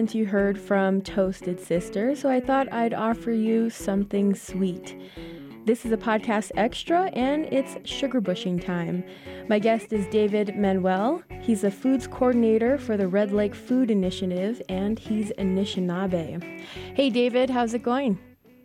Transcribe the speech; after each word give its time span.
since 0.00 0.14
you 0.14 0.24
heard 0.24 0.58
from 0.58 1.02
Toasted 1.02 1.60
Sister, 1.60 2.16
so 2.16 2.30
I 2.30 2.40
thought 2.40 2.72
I'd 2.72 2.94
offer 2.94 3.32
you 3.32 3.68
something 3.68 4.34
sweet. 4.34 4.98
This 5.66 5.84
is 5.84 5.92
a 5.92 5.98
podcast 5.98 6.52
extra 6.56 7.10
and 7.12 7.44
it's 7.52 7.76
sugar 7.86 8.18
bushing 8.18 8.58
time. 8.58 9.04
My 9.50 9.58
guest 9.58 9.92
is 9.92 10.06
David 10.06 10.56
Manuel. 10.56 11.22
He's 11.42 11.64
a 11.64 11.70
foods 11.70 12.06
coordinator 12.06 12.78
for 12.78 12.96
the 12.96 13.08
Red 13.08 13.30
Lake 13.30 13.54
Food 13.54 13.90
Initiative 13.90 14.62
and 14.70 14.98
he's 14.98 15.32
Anishinaabe. 15.32 16.64
Hey, 16.94 17.10
David, 17.10 17.50
how's 17.50 17.74
it 17.74 17.82
going? 17.82 18.18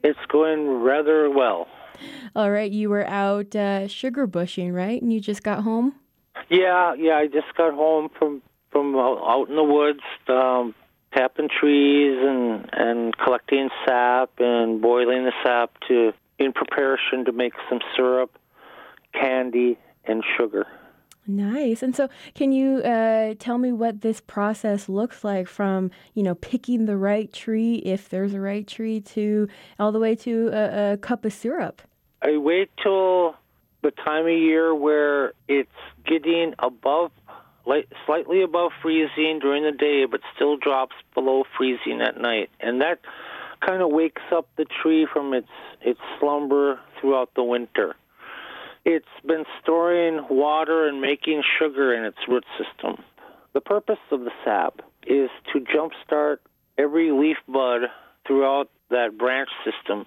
It's 0.06 0.26
going 0.30 0.84
rather 0.84 1.30
well. 1.30 1.68
All 2.34 2.50
right, 2.50 2.72
you 2.72 2.90
were 2.90 3.06
out 3.08 3.54
uh, 3.58 3.90
sugar 3.90 4.26
bushing, 4.26 4.72
right? 4.72 5.02
And 5.02 5.12
you 5.12 5.20
just 5.20 5.44
got 5.44 5.64
home? 5.64 5.96
Yeah, 6.50 6.94
yeah, 6.94 7.18
I 7.18 7.28
just 7.28 7.54
got 7.58 7.74
home 7.74 8.08
from 8.18 8.42
from 8.72 8.96
out 8.96 9.48
in 9.50 9.56
the 9.56 9.64
woods, 9.64 10.02
um, 10.28 10.76
tapping 11.16 11.50
trees 11.50 12.18
and 12.20 12.70
and 12.74 13.18
collecting 13.18 13.70
sap 13.86 14.32
and 14.40 14.82
boiling 14.82 15.26
the 15.26 15.34
sap 15.44 15.72
to 15.88 16.14
in 16.38 16.52
preparation 16.52 17.26
to 17.26 17.32
make 17.32 17.54
some 17.70 17.80
syrup, 17.96 18.38
candy, 19.14 19.78
and 20.04 20.24
sugar. 20.38 20.68
Nice. 21.28 21.82
And 21.82 21.96
so, 21.96 22.08
can 22.36 22.52
you 22.52 22.78
uh, 22.84 23.34
tell 23.40 23.58
me 23.58 23.72
what 23.72 24.02
this 24.02 24.22
process 24.22 24.88
looks 24.88 25.24
like 25.24 25.48
from, 25.48 25.90
you 26.14 26.22
know, 26.22 26.36
picking 26.36 26.86
the 26.86 26.98
right 26.98 27.32
tree, 27.34 27.76
if 27.78 28.10
there's 28.10 28.34
a 28.34 28.40
right 28.40 28.68
tree, 28.68 29.02
to 29.02 29.48
all 29.80 29.92
the 29.92 30.00
way 30.00 30.16
to 30.18 30.50
a, 30.54 30.94
a 30.94 30.98
cup 30.98 31.26
of 31.26 31.34
syrup? 31.34 31.82
I 32.22 32.38
wait 32.38 32.70
till 32.82 33.36
the 33.82 33.92
time 33.92 34.26
of 34.26 34.34
year 34.34 34.76
where 34.76 35.34
it's 35.48 35.70
getting 36.06 36.54
above 36.60 37.12
slightly 38.06 38.42
above 38.44 38.72
freezing 38.82 39.40
during 39.42 39.64
the 39.64 39.72
day, 39.72 40.06
but 40.06 40.22
still 40.36 40.58
drops 40.58 40.96
below 41.14 41.44
freezing 41.58 42.02
at 42.02 42.20
night, 42.20 42.50
and 42.60 42.82
that 42.82 43.00
kind 43.66 43.82
of 43.82 43.90
wakes 43.90 44.22
up 44.32 44.48
the 44.58 44.66
tree 44.82 45.08
from 45.12 45.34
its 45.34 45.48
its 45.82 46.00
slumber 46.20 46.80
throughout 47.00 47.30
the 47.36 47.44
winter. 47.44 47.96
It's 48.84 49.06
been 49.26 49.46
storing 49.62 50.26
water 50.30 50.88
and 50.88 51.02
making 51.02 51.42
sugar 51.60 51.94
in 51.96 52.04
its 52.04 52.18
root 52.28 52.46
system. 52.58 53.04
The 53.54 53.62
purpose 53.62 54.00
of 54.12 54.22
the 54.22 54.32
sap 54.44 54.82
is 55.08 55.30
to 55.54 55.60
jumpstart 55.60 56.38
every 56.78 57.12
leaf 57.12 57.38
bud 57.48 57.82
throughout 58.28 58.70
that 58.90 59.18
branch 59.18 59.50
system. 59.64 60.06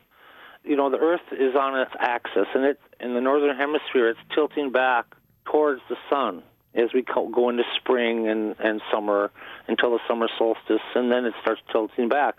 You 0.65 0.77
know, 0.77 0.91
the 0.91 0.99
Earth 0.99 1.33
is 1.33 1.55
on 1.57 1.81
its 1.81 1.93
axis, 1.99 2.47
and 2.55 2.65
it 2.65 2.81
in 3.01 3.15
the 3.15 3.21
northern 3.21 3.57
hemisphere, 3.57 4.11
it's 4.11 4.21
tilting 4.35 4.71
back 4.71 5.07
towards 5.45 5.81
the 5.89 5.97
sun 6.11 6.43
as 6.75 6.91
we 6.95 7.03
go 7.03 7.49
into 7.49 7.65
spring 7.77 8.29
and, 8.29 8.55
and 8.59 8.81
summer 8.93 9.31
until 9.67 9.91
the 9.93 10.01
summer 10.07 10.29
solstice, 10.39 10.83
and 10.95 11.11
then 11.11 11.25
it 11.25 11.35
starts 11.41 11.61
tilting 11.73 12.09
back. 12.09 12.37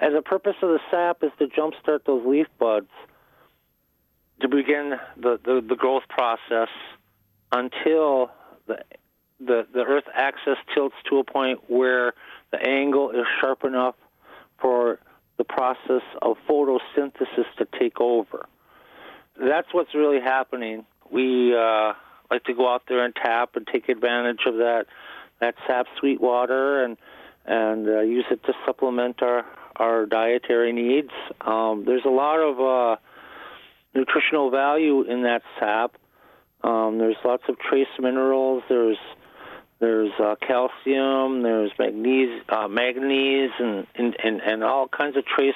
And 0.00 0.16
the 0.16 0.22
purpose 0.22 0.56
of 0.62 0.70
the 0.70 0.80
sap 0.90 1.22
is 1.22 1.30
to 1.38 1.46
jumpstart 1.46 2.04
those 2.06 2.24
leaf 2.26 2.46
buds 2.58 2.88
to 4.40 4.48
begin 4.48 4.94
the, 5.16 5.38
the, 5.44 5.62
the 5.68 5.76
growth 5.76 6.04
process 6.08 6.68
until 7.52 8.30
the, 8.66 8.78
the, 9.38 9.66
the 9.72 9.80
Earth 9.80 10.04
axis 10.14 10.56
tilts 10.74 10.94
to 11.10 11.18
a 11.18 11.24
point 11.24 11.60
where 11.68 12.14
the 12.50 12.62
angle 12.62 13.10
is 13.10 13.26
sharp 13.40 13.64
enough 13.64 13.94
for 14.58 14.98
the 15.36 15.44
process 15.44 16.02
of 16.22 16.36
photosynthesis 16.48 17.46
to 17.58 17.66
take 17.78 18.00
over. 18.00 18.46
That's 19.38 19.68
what's 19.72 19.94
really 19.94 20.20
happening. 20.20 20.84
We 21.10 21.54
uh, 21.54 21.92
like 22.30 22.44
to 22.44 22.54
go 22.54 22.72
out 22.72 22.82
there 22.88 23.04
and 23.04 23.14
tap 23.14 23.56
and 23.56 23.66
take 23.66 23.88
advantage 23.88 24.40
of 24.46 24.54
that 24.56 24.86
that 25.40 25.54
sap 25.66 25.86
sweet 25.98 26.20
water 26.20 26.84
and 26.84 26.96
and 27.46 27.88
uh, 27.88 28.00
use 28.00 28.26
it 28.30 28.42
to 28.44 28.52
supplement 28.64 29.22
our 29.22 29.44
our 29.76 30.06
dietary 30.06 30.72
needs. 30.72 31.10
Um, 31.40 31.84
there's 31.86 32.04
a 32.04 32.10
lot 32.10 32.38
of 32.38 32.60
uh, 32.60 33.00
nutritional 33.94 34.50
value 34.50 35.02
in 35.02 35.22
that 35.22 35.42
sap. 35.58 35.96
Um, 36.62 36.98
there's 36.98 37.16
lots 37.24 37.44
of 37.48 37.58
trace 37.58 37.88
minerals. 37.98 38.62
There's 38.68 38.98
there's 39.78 40.12
uh, 40.20 40.36
calcium. 40.46 41.42
There's 41.42 41.72
magnesium, 41.78 42.42
uh, 42.50 42.68
manganese, 42.68 43.50
and, 43.58 43.86
and 43.94 44.16
and 44.22 44.40
and 44.42 44.64
all 44.64 44.88
kinds 44.88 45.16
of 45.16 45.24
trace 45.24 45.54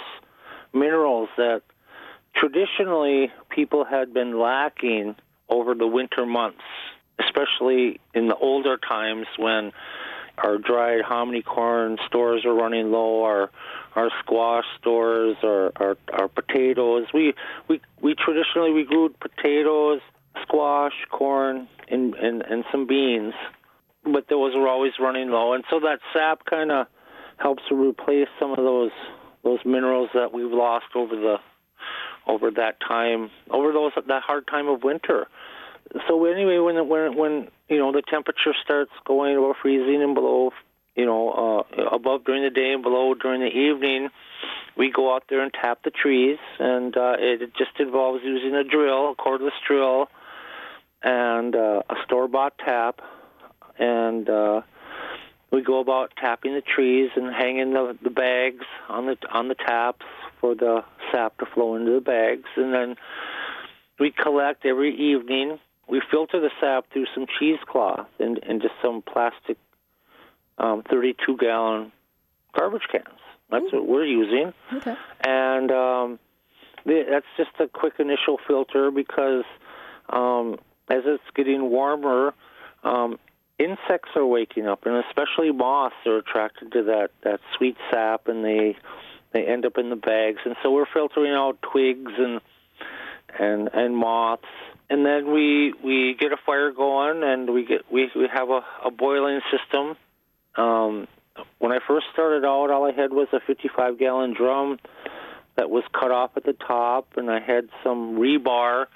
minerals 0.72 1.28
that 1.36 1.62
traditionally 2.34 3.30
people 3.50 3.84
had 3.84 4.12
been 4.12 4.38
lacking 4.40 5.14
over 5.48 5.74
the 5.74 5.86
winter 5.86 6.26
months, 6.26 6.62
especially 7.18 8.00
in 8.14 8.28
the 8.28 8.36
older 8.36 8.76
times 8.76 9.26
when 9.38 9.72
our 10.38 10.58
dried 10.58 11.02
hominy 11.02 11.42
corn 11.42 11.96
stores 12.06 12.44
are 12.44 12.54
running 12.54 12.90
low, 12.90 13.22
our 13.22 13.50
our 13.94 14.10
squash 14.20 14.64
stores, 14.80 15.36
our 15.44 15.72
our, 15.76 15.96
our 16.12 16.28
potatoes. 16.28 17.06
We 17.14 17.34
we 17.68 17.80
we 18.00 18.14
traditionally 18.14 18.72
we 18.72 18.84
grew 18.84 19.10
potatoes, 19.20 20.00
squash, 20.42 20.94
corn, 21.10 21.68
and 21.88 22.14
and, 22.14 22.42
and 22.42 22.64
some 22.72 22.86
beans, 22.86 23.34
but 24.02 24.28
those 24.28 24.54
were 24.56 24.68
always 24.68 24.92
running 24.98 25.30
low, 25.30 25.52
and 25.52 25.64
so 25.70 25.80
that 25.80 26.00
sap 26.12 26.44
kind 26.46 26.72
of 26.72 26.86
helps 27.36 27.62
replace 27.70 28.28
some 28.40 28.50
of 28.50 28.58
those 28.58 28.92
those 29.44 29.60
minerals 29.64 30.08
that 30.14 30.32
we've 30.32 30.52
lost 30.52 30.86
over 30.96 31.14
the 31.14 31.36
over 32.26 32.50
that 32.52 32.76
time, 32.86 33.30
over 33.50 33.72
those 33.72 33.92
that 34.06 34.22
hard 34.22 34.46
time 34.46 34.68
of 34.68 34.82
winter. 34.82 35.26
So 36.08 36.24
anyway, 36.24 36.58
when 36.58 36.88
when 36.88 37.16
when 37.16 37.48
you 37.68 37.78
know 37.78 37.92
the 37.92 38.02
temperature 38.02 38.54
starts 38.64 38.92
going 39.04 39.36
above 39.36 39.56
freezing 39.62 40.02
and 40.02 40.14
below, 40.14 40.50
you 40.96 41.06
know, 41.06 41.64
uh, 41.76 41.82
above 41.92 42.24
during 42.24 42.42
the 42.42 42.50
day 42.50 42.72
and 42.72 42.82
below 42.82 43.14
during 43.14 43.40
the 43.40 43.46
evening, 43.46 44.08
we 44.76 44.90
go 44.90 45.14
out 45.14 45.24
there 45.28 45.42
and 45.42 45.52
tap 45.52 45.80
the 45.84 45.90
trees, 45.90 46.38
and 46.58 46.96
uh, 46.96 47.16
it 47.18 47.52
just 47.56 47.78
involves 47.78 48.22
using 48.24 48.54
a 48.54 48.64
drill, 48.64 49.10
a 49.10 49.14
cordless 49.14 49.50
drill, 49.66 50.08
and 51.02 51.54
uh, 51.54 51.82
a 51.88 51.94
store-bought 52.04 52.54
tap, 52.58 53.00
and 53.78 54.28
uh, 54.28 54.62
we 55.52 55.62
go 55.62 55.80
about 55.80 56.12
tapping 56.16 56.54
the 56.54 56.62
trees 56.62 57.10
and 57.14 57.32
hanging 57.32 57.72
the, 57.72 57.96
the 58.02 58.10
bags 58.10 58.64
on 58.88 59.06
the 59.06 59.16
on 59.30 59.48
the 59.48 59.54
taps 59.54 60.06
for 60.44 60.54
the 60.54 60.84
sap 61.10 61.38
to 61.38 61.46
flow 61.46 61.74
into 61.74 61.92
the 61.92 62.02
bags, 62.02 62.44
and 62.56 62.74
then 62.74 62.96
we 63.98 64.10
collect 64.10 64.66
every 64.66 64.94
evening. 64.94 65.58
We 65.88 66.02
filter 66.10 66.38
the 66.38 66.50
sap 66.60 66.84
through 66.92 67.06
some 67.14 67.24
cheesecloth 67.38 68.08
and, 68.18 68.38
and 68.42 68.60
just 68.60 68.74
some 68.82 69.00
plastic 69.00 69.56
um, 70.58 70.82
32 70.90 71.38
gallon 71.38 71.92
garbage 72.54 72.86
cans. 72.92 73.06
That's 73.50 73.64
Ooh. 73.72 73.78
what 73.78 73.88
we're 73.88 74.04
using. 74.04 74.52
Okay. 74.70 74.94
And 75.26 75.70
um, 75.70 76.18
that's 76.84 77.26
just 77.38 77.52
a 77.58 77.66
quick 77.66 77.94
initial 77.98 78.38
filter 78.46 78.90
because 78.90 79.44
um, 80.10 80.58
as 80.90 81.04
it's 81.06 81.24
getting 81.34 81.70
warmer, 81.70 82.34
um, 82.82 83.18
insects 83.58 84.10
are 84.14 84.26
waking 84.26 84.66
up, 84.66 84.84
and 84.84 85.02
especially 85.08 85.52
moths 85.52 85.96
are 86.04 86.18
attracted 86.18 86.72
to 86.72 86.82
that, 86.82 87.12
that 87.22 87.40
sweet 87.56 87.78
sap, 87.90 88.28
and 88.28 88.44
they 88.44 88.76
they 89.34 89.44
end 89.44 89.66
up 89.66 89.76
in 89.76 89.90
the 89.90 89.96
bags. 89.96 90.38
And 90.46 90.56
so 90.62 90.70
we're 90.70 90.86
filtering 90.94 91.32
out 91.32 91.58
twigs 91.60 92.12
and 92.16 92.40
and 93.38 93.68
and 93.72 93.96
moths, 93.96 94.44
and 94.88 95.04
then 95.04 95.32
we 95.32 95.74
we 95.84 96.14
get 96.18 96.32
a 96.32 96.36
fire 96.46 96.70
going, 96.70 97.22
and 97.22 97.52
we 97.52 97.66
get 97.66 97.82
we 97.92 98.10
we 98.14 98.28
have 98.32 98.48
a, 98.48 98.60
a 98.84 98.90
boiling 98.90 99.40
system. 99.50 99.96
Um, 100.56 101.08
when 101.58 101.72
I 101.72 101.80
first 101.86 102.06
started 102.12 102.44
out, 102.44 102.70
all 102.70 102.86
I 102.86 102.92
had 102.92 103.12
was 103.12 103.26
a 103.32 103.40
55 103.44 103.98
gallon 103.98 104.34
drum 104.34 104.78
that 105.56 105.68
was 105.68 105.82
cut 105.92 106.12
off 106.12 106.30
at 106.36 106.44
the 106.44 106.52
top, 106.52 107.08
and 107.16 107.28
I 107.28 107.40
had 107.40 107.68
some 107.82 108.16
rebar 108.16 108.86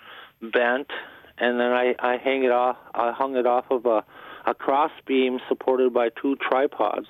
bent, 0.41 0.89
and 1.37 1.59
then 1.59 1.73
I 1.73 1.97
I 1.99 2.17
hang 2.17 2.45
it 2.45 2.53
off. 2.53 2.77
I 2.95 3.11
hung 3.11 3.37
it 3.37 3.47
off 3.47 3.67
of 3.71 3.87
a 3.87 4.05
a 4.47 4.55
cross 4.55 4.93
beam 5.05 5.41
supported 5.49 5.93
by 5.93 6.11
two 6.11 6.37
tripods, 6.37 7.09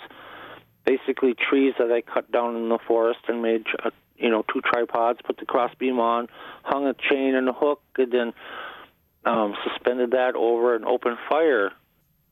basically 0.88 1.35
trees 1.35 1.75
that 1.79 1.93
I 1.93 2.00
cut 2.00 2.32
down 2.32 2.56
in 2.56 2.69
the 2.70 2.79
forest 2.87 3.20
and 3.29 3.43
made 3.43 3.67
a, 3.85 3.93
you 4.17 4.31
know 4.31 4.43
two 4.52 4.62
tripods, 4.62 5.20
put 5.23 5.37
the 5.37 5.44
crossbeam 5.44 6.00
on, 6.00 6.29
hung 6.62 6.87
a 6.87 6.94
chain 6.94 7.35
and 7.35 7.49
a 7.49 7.52
hook, 7.52 7.82
and 7.99 8.11
then 8.11 8.32
um, 9.25 9.55
suspended 9.64 10.12
that 10.12 10.35
over 10.35 10.75
an 10.75 10.85
open 10.85 11.19
fire. 11.29 11.73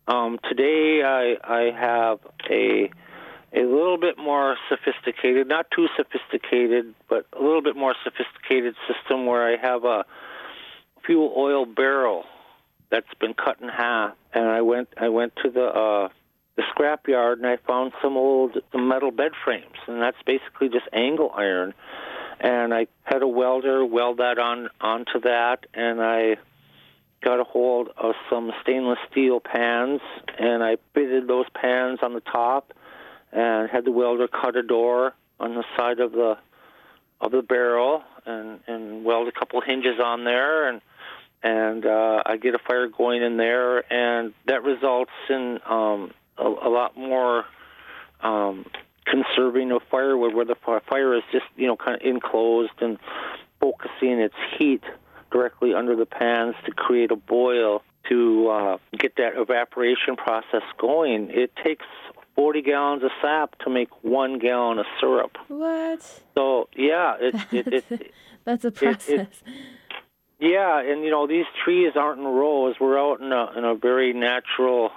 Um, 0.08 0.38
today 0.48 1.02
I 1.04 1.36
I 1.44 1.70
have 1.78 2.20
a 2.48 2.90
a 3.52 3.60
little 3.62 3.98
bit 3.98 4.16
more 4.18 4.56
sophisticated, 4.68 5.48
not 5.48 5.66
too 5.70 5.88
sophisticated, 5.96 6.94
but 7.08 7.26
a 7.32 7.42
little 7.42 7.62
bit 7.62 7.76
more 7.76 7.94
sophisticated 8.04 8.74
system 8.88 9.26
where 9.26 9.46
I 9.46 9.56
have 9.56 9.84
a 9.84 10.04
fuel 11.04 11.32
oil 11.36 11.66
barrel 11.66 12.24
that's 12.90 13.12
been 13.20 13.34
cut 13.34 13.60
in 13.60 13.68
half, 13.68 14.14
and 14.32 14.46
I 14.46 14.62
went 14.62 14.88
I 14.96 15.10
went 15.10 15.34
to 15.44 15.50
the 15.50 15.66
uh, 15.66 16.08
the 16.56 16.62
scrap 16.70 17.06
yard 17.06 17.38
and 17.38 17.46
I 17.46 17.58
found 17.66 17.92
some 18.02 18.16
old 18.16 18.56
metal 18.74 19.10
bed 19.10 19.32
frames, 19.44 19.76
and 19.86 20.00
that's 20.00 20.16
basically 20.24 20.68
just 20.68 20.86
angle 20.92 21.30
iron. 21.34 21.74
And 22.40 22.74
I 22.74 22.86
had 23.02 23.22
a 23.22 23.28
welder 23.28 23.84
weld 23.84 24.18
that 24.18 24.38
on 24.38 24.68
onto 24.80 25.20
that, 25.20 25.66
and 25.74 26.02
I 26.02 26.36
got 27.22 27.40
a 27.40 27.44
hold 27.44 27.88
of 27.96 28.14
some 28.30 28.52
stainless 28.62 28.98
steel 29.10 29.40
pans, 29.40 30.00
and 30.38 30.62
I 30.62 30.76
fitted 30.94 31.26
those 31.28 31.46
pans 31.54 32.00
on 32.02 32.12
the 32.12 32.20
top, 32.20 32.72
and 33.32 33.70
had 33.70 33.84
the 33.84 33.92
welder 33.92 34.28
cut 34.28 34.56
a 34.56 34.62
door 34.62 35.14
on 35.40 35.54
the 35.54 35.64
side 35.76 36.00
of 36.00 36.12
the 36.12 36.38
of 37.20 37.32
the 37.32 37.42
barrel 37.42 38.02
and 38.24 38.60
and 38.66 39.04
weld 39.04 39.28
a 39.28 39.32
couple 39.32 39.60
hinges 39.60 39.98
on 40.02 40.24
there 40.24 40.68
and 40.68 40.80
and 41.42 41.86
uh, 41.86 42.22
I 42.24 42.38
get 42.38 42.54
a 42.54 42.58
fire 42.58 42.88
going 42.88 43.22
in 43.22 43.36
there 43.36 43.90
and 43.92 44.34
that 44.46 44.62
results 44.62 45.12
in 45.28 45.60
um, 45.68 46.10
a, 46.38 46.46
a 46.46 46.70
lot 46.70 46.96
more 46.96 47.44
um, 48.20 48.66
conserving 49.04 49.72
of 49.72 49.82
firewood 49.90 50.34
where 50.34 50.44
the 50.44 50.56
fire 50.88 51.14
is 51.16 51.22
just 51.32 51.46
you 51.56 51.66
know 51.66 51.76
kind 51.76 52.00
of 52.00 52.06
enclosed 52.06 52.72
and 52.80 52.98
focusing 53.60 54.20
its 54.20 54.34
heat 54.58 54.82
directly 55.30 55.74
under 55.74 55.96
the 55.96 56.06
pans 56.06 56.54
to 56.64 56.72
create 56.72 57.10
a 57.10 57.16
boil 57.16 57.82
to 58.08 58.48
uh, 58.48 58.78
get 58.96 59.16
that 59.16 59.32
evaporation 59.36 60.16
process 60.16 60.62
going. 60.78 61.30
It 61.30 61.50
takes 61.64 61.84
40 62.36 62.62
gallons 62.62 63.02
of 63.02 63.10
sap 63.20 63.58
to 63.60 63.70
make 63.70 63.88
one 64.04 64.38
gallon 64.38 64.78
of 64.78 64.86
syrup. 65.00 65.36
What? 65.48 66.02
So 66.34 66.68
yeah, 66.76 67.16
it, 67.18 67.34
it, 67.66 67.84
it, 67.90 68.14
that's 68.44 68.64
a 68.64 68.70
process. 68.70 69.26
yeah, 70.38 70.80
and 70.80 71.02
you 71.02 71.10
know 71.10 71.26
these 71.26 71.46
trees 71.64 71.92
aren't 71.96 72.20
in 72.20 72.26
rows. 72.26 72.76
We're 72.80 72.98
out 72.98 73.20
in 73.20 73.32
a 73.32 73.58
in 73.58 73.64
a 73.64 73.74
very 73.74 74.12
natural 74.12 74.90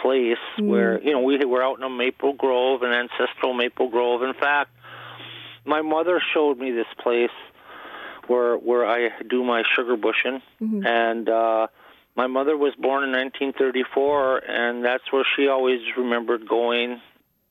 place 0.00 0.38
mm. 0.58 0.66
where 0.66 1.00
you 1.02 1.12
know 1.12 1.20
we 1.20 1.44
we're 1.44 1.62
out 1.62 1.78
in 1.78 1.84
a 1.84 1.90
maple 1.90 2.32
grove, 2.32 2.82
an 2.82 2.92
ancestral 2.92 3.54
maple 3.54 3.88
grove. 3.88 4.22
In 4.22 4.34
fact, 4.34 4.70
my 5.64 5.82
mother 5.82 6.20
showed 6.32 6.58
me 6.58 6.70
this 6.70 6.86
place 7.02 7.30
where 8.26 8.56
where 8.56 8.86
I 8.86 9.10
do 9.28 9.44
my 9.44 9.62
sugar 9.76 9.96
bushing, 9.96 10.42
mm-hmm. 10.60 10.86
and 10.86 11.28
uh, 11.28 11.66
my 12.16 12.26
mother 12.26 12.56
was 12.56 12.74
born 12.76 13.04
in 13.04 13.10
1934, 13.10 14.38
and 14.38 14.84
that's 14.84 15.04
where 15.10 15.24
she 15.36 15.48
always 15.48 15.80
remembered 15.96 16.48
going. 16.48 17.00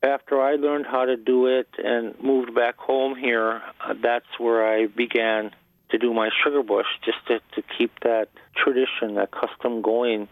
After 0.02 0.40
I 0.40 0.56
learned 0.56 0.86
how 0.86 1.06
to 1.06 1.16
do 1.16 1.46
it 1.46 1.68
and 1.78 2.14
moved 2.22 2.54
back 2.54 2.76
home 2.76 3.16
here, 3.16 3.62
uh, 3.80 3.94
that's 4.02 4.38
where 4.38 4.66
I 4.66 4.86
began 4.86 5.50
to 5.90 5.98
do 5.98 6.12
my 6.12 6.30
sugar 6.42 6.62
bush, 6.62 6.86
just 7.04 7.18
to, 7.28 7.40
to 7.54 7.66
keep 7.76 7.92
that 8.00 8.28
tradition, 8.56 9.14
that 9.14 9.30
custom 9.30 9.82
going. 9.82 10.28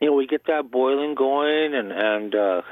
You 0.00 0.08
know, 0.08 0.14
we 0.14 0.26
get 0.26 0.46
that 0.46 0.70
boiling 0.70 1.14
going 1.14 1.74
and 1.74 1.92
and 1.92 2.34
uh, 2.34 2.62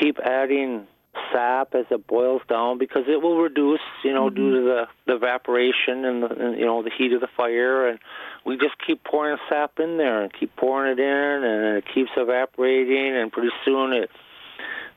keep 0.00 0.18
adding 0.18 0.86
sap 1.32 1.74
as 1.74 1.86
it 1.90 2.06
boils 2.06 2.42
down 2.48 2.78
because 2.78 3.04
it 3.08 3.22
will 3.22 3.40
reduce, 3.40 3.80
you 4.04 4.12
know, 4.12 4.26
mm-hmm. 4.26 4.36
due 4.36 4.50
to 4.56 4.64
the, 4.64 4.84
the 5.06 5.14
evaporation 5.16 6.04
and 6.04 6.22
the 6.22 6.26
and, 6.28 6.58
you 6.58 6.66
know 6.66 6.82
the 6.82 6.90
heat 6.96 7.12
of 7.12 7.20
the 7.20 7.28
fire, 7.36 7.88
and 7.88 7.98
we 8.44 8.56
just 8.56 8.74
keep 8.86 9.02
pouring 9.04 9.36
sap 9.48 9.78
in 9.78 9.96
there 9.98 10.22
and 10.22 10.32
keep 10.32 10.54
pouring 10.56 10.92
it 10.92 11.00
in, 11.00 11.44
and 11.44 11.78
it 11.78 11.84
keeps 11.94 12.10
evaporating, 12.16 13.16
and 13.16 13.32
pretty 13.32 13.50
soon 13.64 13.92
it 13.92 14.10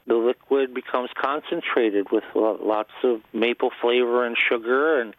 the 0.08 0.16
liquid 0.16 0.74
becomes 0.74 1.10
concentrated 1.16 2.08
with 2.12 2.24
lots 2.34 2.92
of 3.04 3.22
maple 3.32 3.72
flavor 3.82 4.26
and 4.26 4.36
sugar, 4.38 5.00
and 5.00 5.16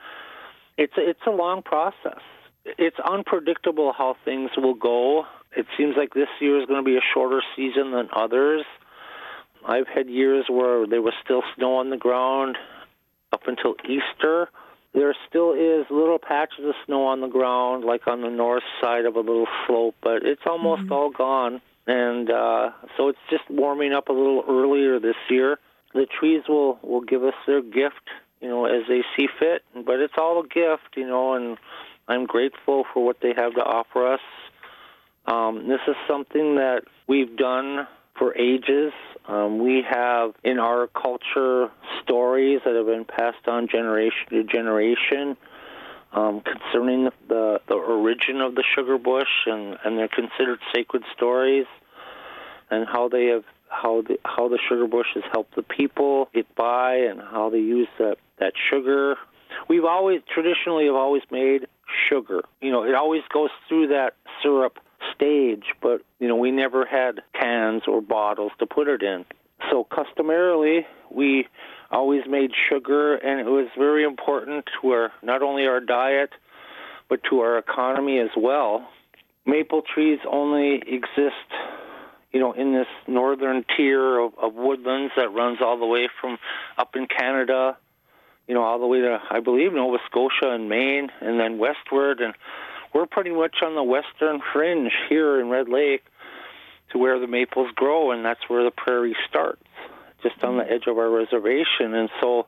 it's 0.77 0.97
a, 0.97 1.11
it's 1.11 1.27
a 1.27 1.31
long 1.31 1.63
process. 1.63 2.21
It's 2.65 2.99
unpredictable 2.99 3.93
how 3.97 4.17
things 4.25 4.51
will 4.57 4.75
go. 4.75 5.27
It 5.57 5.67
seems 5.77 5.97
like 5.97 6.15
this 6.15 6.29
year 6.41 6.61
is 6.61 6.67
going 6.67 6.83
to 6.83 6.89
be 6.89 6.97
a 6.97 7.03
shorter 7.15 7.43
season 7.57 7.93
than 7.93 8.09
others 8.13 8.65
I've 9.65 9.89
had 9.89 10.09
years 10.09 10.47
where 10.49 10.87
there 10.87 11.03
was 11.03 11.15
still 11.25 11.43
snow 11.57 11.77
on 11.77 11.91
the 11.91 11.97
ground 11.97 12.57
up 13.33 13.43
until 13.47 13.75
Easter. 13.85 14.49
There 14.95 15.15
still 15.29 15.53
is 15.53 15.87
little 15.91 16.19
patches 16.19 16.65
of 16.65 16.75
snow 16.87 17.07
on 17.07 17.21
the 17.21 17.29
ground, 17.29 17.85
like 17.85 18.07
on 18.07 18.23
the 18.23 18.31
north 18.31 18.65
side 18.83 19.05
of 19.05 19.17
a 19.17 19.21
little 19.21 19.47
slope, 19.67 19.95
but 20.03 20.25
it's 20.25 20.43
almost 20.47 20.83
mm-hmm. 20.83 20.93
all 20.93 21.11
gone. 21.11 21.61
And 21.87 22.31
uh, 22.31 22.71
so 22.97 23.09
it's 23.09 23.19
just 23.31 23.49
warming 23.49 23.93
up 23.93 24.09
a 24.09 24.13
little 24.13 24.45
earlier 24.49 24.99
this 24.99 25.17
year. 25.29 25.59
The 25.95 26.07
trees 26.07 26.43
will 26.49 26.79
will 26.83 27.01
give 27.01 27.25
us 27.25 27.35
their 27.47 27.63
gift, 27.63 28.11
you 28.41 28.49
know, 28.49 28.65
as 28.65 28.83
they 28.89 29.03
see 29.17 29.29
fit. 29.39 29.63
But 29.75 30.01
it's 30.01 30.15
all 30.19 30.41
a 30.41 30.47
gift, 30.47 30.97
you 30.97 31.07
know, 31.07 31.35
and 31.35 31.59
I'm 32.09 32.27
grateful 32.27 32.85
for 32.93 33.05
what 33.05 33.19
they 33.21 33.33
have 33.37 33.55
to 33.55 33.63
offer 33.63 34.15
us. 34.15 34.21
Um, 35.27 35.69
this 35.69 35.81
is 35.87 35.97
something 36.09 36.57
that 36.57 36.83
we've 37.07 37.37
done 37.37 37.87
for 38.19 38.37
ages. 38.37 38.93
Um, 39.27 39.59
we 39.59 39.85
have 39.89 40.33
in 40.43 40.59
our 40.59 40.89
culture 40.89 41.71
stories 42.03 42.61
that 42.65 42.75
have 42.75 42.87
been 42.87 43.05
passed 43.05 43.47
on 43.47 43.69
generation 43.69 44.29
to 44.31 44.45
generation 44.45 45.37
um, 46.13 46.41
concerning 46.41 47.05
the, 47.05 47.13
the, 47.29 47.61
the 47.69 47.75
origin 47.75 48.41
of 48.41 48.55
the 48.55 48.65
sugar 48.75 48.99
bush, 48.99 49.29
and, 49.47 49.79
and 49.85 49.97
they're 49.97 50.09
considered 50.09 50.59
sacred 50.75 51.05
stories, 51.15 51.67
and 52.71 52.87
how 52.87 53.09
they 53.09 53.27
have 53.27 53.45
how 53.69 54.03
the 54.03 54.19
how 54.25 54.49
the 54.49 54.59
sugar 54.69 54.89
bush 54.89 55.07
has 55.15 55.23
helped 55.33 55.55
the 55.55 55.63
people 55.63 56.29
get 56.35 56.53
by, 56.57 56.97
and 56.97 57.21
how 57.21 57.51
they 57.51 57.59
use 57.59 57.89
that 57.99 58.17
that 58.39 58.53
sugar. 58.71 59.17
We've 59.69 59.85
always 59.85 60.21
traditionally 60.33 60.87
have 60.87 60.97
always 60.97 61.23
made 61.31 61.67
sugar. 62.09 62.43
You 62.61 62.73
know, 62.73 62.83
it 62.85 62.95
always 62.95 63.23
goes 63.33 63.51
through 63.69 63.89
that 63.89 64.15
syrup 64.43 64.79
stage, 65.21 65.65
but 65.83 66.03
you 66.19 66.29
know 66.29 66.37
we 66.37 66.51
never 66.51 66.87
had 66.87 67.21
cans 67.39 67.83
or 67.87 68.01
bottles 68.01 68.53
to 68.59 68.67
put 68.67 68.89
it 68.89 69.03
in. 69.03 69.25
So 69.71 69.85
customarily, 69.85 70.87
we 71.11 71.47
always 71.91 72.23
made 72.27 72.51
sugar, 72.69 73.17
and 73.17 73.41
it 73.41 73.51
was 73.51 73.69
very 73.77 74.05
important 74.05 74.65
to 74.81 74.91
our 74.91 75.13
not 75.23 75.43
only 75.43 75.67
our 75.67 75.81
diet, 75.81 76.31
but 77.09 77.21
to 77.29 77.41
our 77.41 77.59
economy 77.59 78.19
as 78.19 78.31
well. 78.37 78.89
Maple 79.45 79.83
trees 79.83 80.19
only 80.31 80.77
exist, 80.87 81.49
you 82.33 82.41
know, 82.41 82.53
in 82.53 82.73
this 82.73 82.87
northern 83.07 83.65
tier 83.77 84.19
of, 84.19 84.33
of 84.39 84.55
woodlands 84.55 85.13
that 85.17 85.33
runs 85.33 85.59
all 85.61 85.79
the 85.79 85.87
way 85.87 86.09
from 86.21 86.39
up 86.79 86.95
in 86.95 87.07
Canada, 87.07 87.77
you 88.47 88.55
know, 88.55 88.63
all 88.63 88.79
the 88.79 88.87
way 88.87 89.01
to 89.01 89.21
I 89.31 89.41
believe 89.41 89.73
Nova 89.73 89.99
Scotia 90.07 90.51
and 90.51 90.69
Maine, 90.69 91.11
and 91.21 91.39
then 91.39 91.59
westward 91.59 92.21
and 92.21 92.35
we're 92.95 93.07
pretty 93.07 93.31
much 93.31 93.57
on 93.63 93.75
the 93.75 93.83
western 93.83 94.41
fringe 94.53 94.93
here 95.09 95.41
in 95.41 95.49
Red 95.49 95.69
Lake 95.69 96.03
to 96.93 96.99
where 96.99 97.21
the 97.21 97.27
maples 97.27 97.71
grow, 97.75 98.11
and 98.11 98.25
that's 98.25 98.41
where 98.49 98.65
the 98.65 98.71
prairie 98.71 99.17
starts, 99.29 99.63
just 100.23 100.43
on 100.43 100.59
the 100.59 100.65
edge 100.69 100.87
of 100.87 100.99
our 100.99 101.11
reservation. 101.11 101.95
And 101.95 102.11
so 102.21 102.47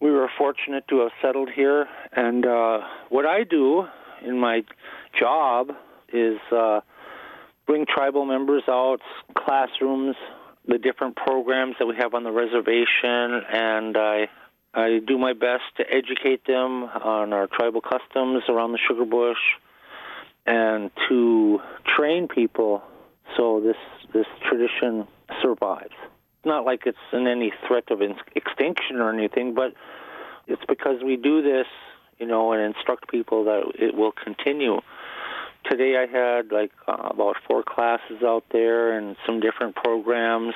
we 0.00 0.10
were 0.10 0.28
fortunate 0.38 0.88
to 0.88 1.00
have 1.00 1.10
settled 1.20 1.50
here. 1.54 1.86
And 2.12 2.46
uh, 2.46 2.80
what 3.10 3.26
I 3.26 3.44
do 3.44 3.84
in 4.24 4.38
my 4.38 4.62
job 5.18 5.72
is 6.12 6.38
uh, 6.50 6.80
bring 7.66 7.84
tribal 7.86 8.24
members 8.24 8.62
out, 8.68 9.00
classrooms, 9.36 10.16
the 10.66 10.78
different 10.78 11.16
programs 11.16 11.76
that 11.78 11.86
we 11.86 11.96
have 11.96 12.14
on 12.14 12.24
the 12.24 12.32
reservation, 12.32 13.42
and 13.52 13.96
I 13.96 14.28
I 14.72 15.00
do 15.04 15.18
my 15.18 15.32
best 15.32 15.64
to 15.78 15.84
educate 15.90 16.46
them 16.46 16.84
on 16.84 17.32
our 17.32 17.48
tribal 17.48 17.80
customs 17.80 18.44
around 18.48 18.72
the 18.72 18.78
sugar 18.78 19.04
bush 19.04 19.38
and 20.46 20.90
to 21.08 21.60
train 21.96 22.28
people 22.28 22.82
so 23.36 23.60
this 23.60 23.76
this 24.12 24.26
tradition 24.48 25.06
survives. 25.42 25.94
Not 26.44 26.64
like 26.64 26.82
it's 26.86 26.98
in 27.12 27.26
any 27.26 27.52
threat 27.66 27.90
of 27.90 28.00
extinction 28.34 28.96
or 28.96 29.12
anything, 29.12 29.54
but 29.54 29.74
it's 30.46 30.62
because 30.68 31.02
we 31.04 31.16
do 31.16 31.42
this, 31.42 31.66
you 32.18 32.26
know, 32.26 32.52
and 32.52 32.74
instruct 32.74 33.08
people 33.08 33.44
that 33.44 33.72
it 33.78 33.94
will 33.94 34.12
continue. 34.12 34.80
Today 35.68 35.96
I 35.96 36.06
had 36.06 36.50
like 36.50 36.72
uh, 36.88 37.08
about 37.10 37.36
four 37.46 37.62
classes 37.62 38.22
out 38.24 38.44
there 38.50 38.96
and 38.96 39.16
some 39.26 39.40
different 39.40 39.76
programs 39.76 40.54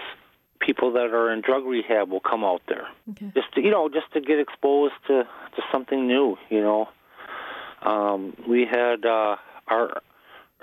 people 0.61 0.93
that 0.93 1.13
are 1.13 1.33
in 1.33 1.41
drug 1.41 1.65
rehab 1.65 2.11
will 2.11 2.21
come 2.21 2.45
out 2.45 2.63
there. 2.69 2.89
Okay. 3.11 3.31
just 3.35 3.53
to, 3.55 3.61
you 3.61 3.71
know 3.71 3.89
just 3.89 4.11
to 4.13 4.21
get 4.21 4.39
exposed 4.39 4.95
to 5.09 5.25
to 5.25 5.63
something 5.73 6.07
new 6.07 6.37
you 6.51 6.61
know. 6.61 6.89
Um, 7.83 8.35
we 8.49 8.65
had 8.65 9.05
uh, 9.05 9.37
our 9.69 10.01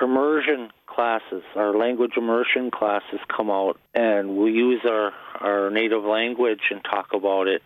immersion 0.01 0.71
classes 0.87 1.43
our 1.55 1.77
language 1.77 2.13
immersion 2.17 2.71
classes 2.71 3.19
come 3.35 3.49
out 3.49 3.79
and 3.93 4.35
we 4.37 4.51
use 4.51 4.81
our 4.85 5.11
our 5.39 5.69
native 5.69 6.03
language 6.03 6.61
and 6.71 6.83
talk 6.83 7.13
about 7.13 7.47
it. 7.47 7.61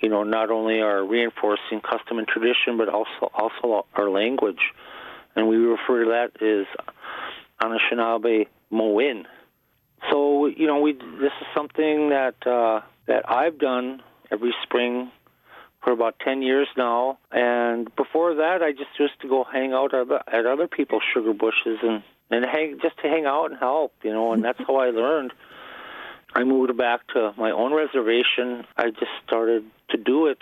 You 0.00 0.08
know 0.08 0.24
not 0.24 0.50
only 0.50 0.80
our 0.80 1.04
reinforcing 1.04 1.80
custom 1.80 2.18
and 2.18 2.26
tradition 2.26 2.76
but 2.76 2.88
also 2.88 3.30
also 3.32 3.86
our 3.94 4.10
language. 4.10 4.72
And 5.34 5.48
we 5.48 5.56
refer 5.56 6.04
to 6.04 6.10
that 6.10 6.42
as 6.42 6.66
Anishinaabe 7.60 8.46
Mowin 8.72 9.26
so 10.10 10.46
you 10.46 10.66
know, 10.66 10.80
we 10.80 10.92
this 10.92 11.32
is 11.40 11.46
something 11.54 12.10
that 12.10 12.34
uh, 12.46 12.80
that 13.06 13.30
I've 13.30 13.58
done 13.58 14.02
every 14.30 14.54
spring 14.62 15.10
for 15.82 15.92
about 15.92 16.18
ten 16.18 16.42
years 16.42 16.68
now, 16.76 17.18
and 17.30 17.94
before 17.96 18.34
that, 18.36 18.62
I 18.62 18.72
just 18.72 18.90
used 18.98 19.20
to 19.22 19.28
go 19.28 19.44
hang 19.44 19.72
out 19.72 19.94
at, 19.94 20.08
at 20.32 20.46
other 20.46 20.68
people's 20.68 21.02
sugar 21.14 21.32
bushes 21.32 21.78
and 21.82 22.02
and 22.30 22.44
hang 22.44 22.78
just 22.82 22.96
to 22.98 23.08
hang 23.08 23.26
out 23.26 23.50
and 23.50 23.58
help, 23.58 23.92
you 24.02 24.12
know, 24.12 24.32
and 24.32 24.44
that's 24.44 24.58
how 24.66 24.76
I 24.76 24.90
learned. 24.90 25.32
I 26.34 26.44
moved 26.44 26.76
back 26.76 27.06
to 27.14 27.32
my 27.38 27.50
own 27.50 27.72
reservation. 27.72 28.66
I 28.76 28.90
just 28.90 29.12
started 29.26 29.64
to 29.90 29.96
do 29.96 30.26
it. 30.26 30.38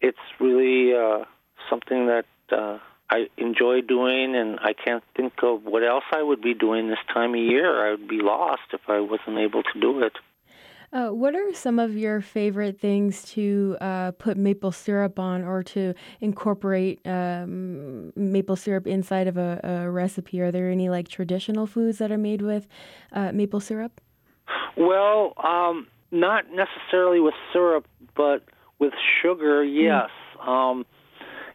It's 0.00 0.16
really 0.40 0.94
uh, 0.94 1.24
something 1.68 2.06
that 2.06 2.24
uh, 2.50 2.78
I 3.14 3.28
enjoy 3.36 3.80
doing, 3.82 4.34
and 4.34 4.58
I 4.60 4.72
can't 4.72 5.04
think 5.16 5.34
of 5.42 5.64
what 5.64 5.84
else 5.84 6.04
I 6.12 6.22
would 6.22 6.42
be 6.42 6.54
doing 6.54 6.88
this 6.88 6.98
time 7.12 7.30
of 7.30 7.40
year. 7.40 7.86
I 7.86 7.92
would 7.92 8.08
be 8.08 8.20
lost 8.20 8.62
if 8.72 8.80
I 8.88 9.00
wasn't 9.00 9.38
able 9.38 9.62
to 9.62 9.80
do 9.80 10.02
it. 10.02 10.14
Uh, 10.92 11.08
what 11.08 11.34
are 11.34 11.52
some 11.54 11.78
of 11.78 11.96
your 11.96 12.20
favorite 12.20 12.80
things 12.80 13.24
to 13.24 13.76
uh, 13.80 14.12
put 14.12 14.36
maple 14.36 14.70
syrup 14.70 15.18
on 15.18 15.42
or 15.42 15.62
to 15.62 15.92
incorporate 16.20 17.00
um, 17.04 18.12
maple 18.14 18.54
syrup 18.54 18.86
inside 18.86 19.26
of 19.26 19.36
a, 19.36 19.60
a, 19.64 19.90
recipe? 19.90 20.40
Are 20.40 20.52
there 20.52 20.70
any 20.70 20.88
like 20.88 21.08
traditional 21.08 21.66
foods 21.66 21.98
that 21.98 22.12
are 22.12 22.18
made 22.18 22.42
with 22.42 22.68
uh, 23.12 23.32
maple 23.32 23.60
syrup? 23.60 24.00
Well, 24.76 25.34
um, 25.42 25.88
not 26.12 26.44
necessarily 26.52 27.18
with 27.18 27.34
syrup, 27.52 27.86
but 28.16 28.44
with 28.78 28.92
sugar, 29.20 29.64
hmm. 29.64 29.70
yes. 29.70 30.10
Mm. 30.38 30.48
Um, 30.48 30.86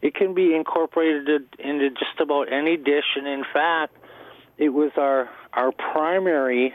it 0.02 0.16
can 0.16 0.34
be 0.34 0.56
incorporated 0.56 1.44
into 1.60 1.90
just 1.90 2.20
about 2.20 2.52
any 2.52 2.78
dish, 2.78 3.16
and 3.16 3.28
in 3.28 3.44
fact, 3.52 3.96
it 4.58 4.70
was 4.70 4.92
our 4.98 5.30
our 5.54 5.72
primary 5.72 6.74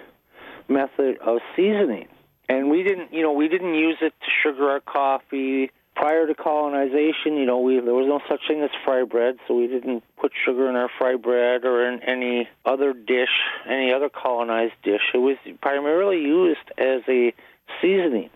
method 0.69 1.19
of 1.19 1.39
seasoning. 1.55 2.09
And 2.49 2.71
we 2.71 2.83
didn't 2.83 3.13
you 3.13 3.23
know 3.23 3.33
we 3.33 3.49
didn't 3.49 3.75
use 3.75 3.99
it 4.01 4.13
to 4.21 4.27
sugar 4.43 4.71
our 4.71 4.81
coffee. 4.81 5.71
Prior 5.95 6.27
to 6.27 6.35
colonization 6.35 7.37
you 7.37 7.47
know 7.47 7.61
we 7.61 7.79
there 7.79 7.95
was 7.95 8.09
no 8.09 8.21
such 8.29 8.41
thing 8.49 8.63
as 8.63 8.71
fry 8.85 9.05
bread 9.05 9.37
so 9.47 9.55
we 9.55 9.69
didn't 9.69 10.03
put 10.21 10.33
sugar 10.45 10.69
in 10.69 10.75
our 10.75 10.91
fry 10.99 11.15
bread 11.15 11.65
or 11.65 11.87
in 11.87 12.03
any 12.03 12.49
other 12.65 12.93
dish 12.93 13.29
any 13.69 13.93
other 13.93 14.09
colonized 14.09 14.75
dish. 14.83 15.03
It 15.15 15.19
was 15.19 15.37
primarily 15.63 16.21
used 16.21 16.69
as 16.79 17.03
a 17.09 17.33
seasoning. 17.81 18.31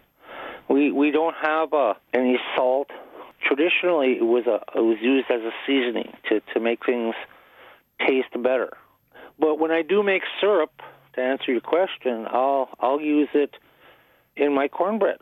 We 0.68 0.92
we 0.92 1.10
don't 1.10 1.34
have 1.34 1.72
uh, 1.72 1.94
any 2.14 2.38
salt 2.54 2.90
traditionally 3.40 4.12
it 4.18 4.24
was 4.24 4.46
a 4.46 4.60
it 4.76 4.82
was 4.82 4.98
used 5.00 5.30
as 5.30 5.40
a 5.42 5.52
seasoning 5.66 6.12
to 6.28 6.40
to 6.54 6.60
make 6.60 6.84
things 6.84 7.14
taste 8.06 8.32
better 8.42 8.76
but 9.38 9.58
when 9.58 9.70
i 9.70 9.82
do 9.82 10.02
make 10.02 10.22
syrup 10.40 10.72
to 11.14 11.20
answer 11.20 11.52
your 11.52 11.60
question 11.60 12.26
i'll 12.30 12.68
i'll 12.80 13.00
use 13.00 13.28
it 13.34 13.54
in 14.36 14.54
my 14.54 14.68
cornbread 14.68 15.18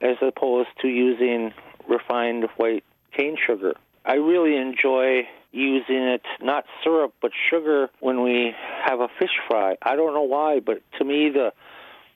as 0.00 0.16
opposed 0.22 0.68
to 0.80 0.88
using 0.88 1.52
refined 1.88 2.48
white 2.56 2.84
cane 3.12 3.36
sugar. 3.44 3.74
I 4.04 4.14
really 4.14 4.56
enjoy 4.56 5.28
using 5.52 5.96
it, 5.96 6.22
not 6.40 6.64
syrup, 6.82 7.14
but 7.20 7.32
sugar 7.50 7.90
when 8.00 8.22
we 8.22 8.54
have 8.84 9.00
a 9.00 9.08
fish 9.18 9.36
fry. 9.48 9.76
I 9.82 9.96
don't 9.96 10.14
know 10.14 10.22
why, 10.22 10.60
but 10.60 10.80
to 10.98 11.04
me, 11.04 11.30
the 11.30 11.52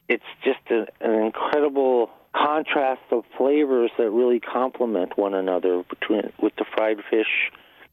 it's 0.08 0.24
just 0.44 0.60
a, 0.70 0.86
an 1.00 1.14
incredible 1.24 2.10
contrast 2.34 3.02
of 3.10 3.24
flavors 3.38 3.90
that 3.96 4.10
really 4.10 4.40
complement 4.40 5.16
one 5.16 5.34
another 5.34 5.82
between 5.88 6.32
with 6.40 6.54
the 6.56 6.64
fried 6.74 6.98
fish. 7.10 7.50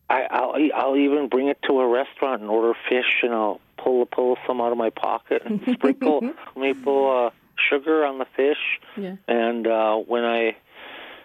I, 0.09 0.23
I'll 0.29 0.55
I'll 0.75 0.97
even 0.97 1.29
bring 1.29 1.47
it 1.47 1.59
to 1.69 1.79
a 1.79 1.87
restaurant 1.87 2.41
and 2.41 2.49
order 2.49 2.77
fish, 2.89 3.23
and 3.23 3.33
I'll 3.33 3.61
pull 3.77 4.05
pull 4.05 4.37
some 4.45 4.59
out 4.59 4.71
of 4.71 4.77
my 4.77 4.89
pocket 4.89 5.43
and 5.45 5.61
sprinkle 5.73 6.31
maple 6.55 7.27
uh, 7.27 7.29
sugar 7.69 8.05
on 8.05 8.17
the 8.17 8.25
fish. 8.35 8.79
Yeah. 8.97 9.15
And 9.27 9.67
uh, 9.67 9.95
when 9.97 10.25
I 10.25 10.57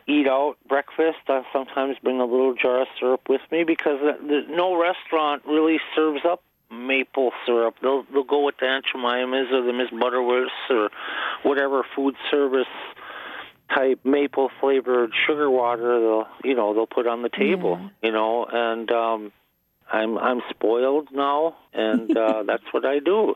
eat 0.06 0.28
out 0.28 0.56
breakfast, 0.68 1.18
I 1.28 1.42
sometimes 1.52 1.96
bring 2.02 2.20
a 2.20 2.25
little 2.25 2.54
jar 2.54 2.82
of 2.82 2.88
syrup 3.00 3.28
with 3.28 3.40
me 3.50 3.64
because 3.64 3.99
no 4.49 4.80
restaurant 4.80 5.42
really 5.46 5.80
serves 5.96 6.20
up 6.25 6.42
maple 6.70 7.32
syrup. 7.44 7.76
They'll 7.82 8.04
they'll 8.12 8.25
go 8.25 8.44
with 8.44 8.56
the 8.58 8.66
Aunt 8.66 8.85
Jemima's 8.92 9.50
or 9.52 9.62
the 9.62 9.73
Miss 9.73 9.90
Butterworth's 9.90 10.52
or 10.70 10.90
whatever 11.42 11.85
food 11.94 12.14
service 12.30 12.66
type 13.75 14.00
maple 14.04 14.50
flavored 14.61 15.12
sugar 15.26 15.50
water 15.50 16.00
they'll 16.00 16.28
you 16.44 16.54
know 16.54 16.75
they'll 16.75 16.87
put 16.87 17.06
on 17.06 17.23
the 17.23 17.28
table 17.28 17.78
yeah. 17.80 17.88
you 18.02 18.12
know 18.12 18.46
and 18.46 18.90
um 18.90 19.32
i'm 19.90 20.16
i'm 20.18 20.40
spoiled 20.50 21.08
now 21.12 21.56
and 21.73 22.16
uh 22.16 22.42
that's 22.46 22.64
what 22.73 22.85
i 22.85 22.99
do 22.99 23.35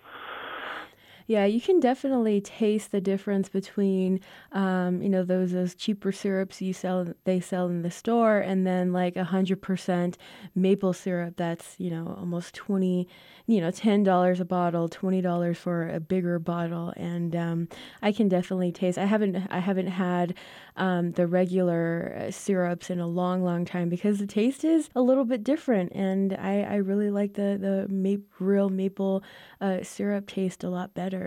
yeah, 1.30 1.44
you 1.44 1.60
can 1.60 1.78
definitely 1.78 2.40
taste 2.40 2.90
the 2.90 3.00
difference 3.00 3.48
between, 3.48 4.18
um, 4.50 5.00
you 5.00 5.08
know, 5.08 5.22
those 5.22 5.52
those 5.52 5.76
cheaper 5.76 6.10
syrups 6.10 6.60
you 6.60 6.72
sell 6.72 7.06
they 7.22 7.38
sell 7.38 7.68
in 7.68 7.82
the 7.82 7.90
store, 7.92 8.38
and 8.40 8.66
then 8.66 8.92
like 8.92 9.14
a 9.14 9.22
hundred 9.22 9.62
percent 9.62 10.18
maple 10.56 10.92
syrup 10.92 11.34
that's 11.36 11.76
you 11.78 11.88
know 11.88 12.16
almost 12.18 12.56
twenty, 12.56 13.06
you 13.46 13.60
know, 13.60 13.70
ten 13.70 14.02
dollars 14.02 14.40
a 14.40 14.44
bottle, 14.44 14.88
twenty 14.88 15.20
dollars 15.20 15.56
for 15.56 15.88
a 15.88 16.00
bigger 16.00 16.40
bottle, 16.40 16.92
and 16.96 17.36
um, 17.36 17.68
I 18.02 18.10
can 18.10 18.28
definitely 18.28 18.72
taste. 18.72 18.98
I 18.98 19.04
haven't 19.04 19.36
I 19.50 19.60
haven't 19.60 19.86
had 19.86 20.34
um, 20.76 21.12
the 21.12 21.26
regular 21.26 22.16
uh, 22.18 22.30
syrups 22.30 22.90
in 22.90 22.98
a 22.98 23.06
long, 23.06 23.44
long 23.44 23.64
time 23.64 23.88
because 23.88 24.18
the 24.18 24.26
taste 24.26 24.64
is 24.64 24.88
a 24.96 25.00
little 25.00 25.24
bit 25.24 25.44
different, 25.44 25.92
and 25.94 26.32
I, 26.32 26.62
I 26.62 26.74
really 26.76 27.10
like 27.10 27.34
the 27.34 27.56
the 27.60 27.86
ma- 27.88 28.22
real 28.44 28.68
maple 28.68 29.22
uh, 29.60 29.82
syrup 29.82 30.26
taste 30.26 30.64
a 30.64 30.70
lot 30.70 30.94
better. 30.94 31.19